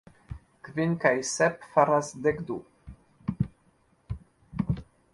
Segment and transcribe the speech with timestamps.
[0.67, 2.57] Kvin kaj sep faras dek du.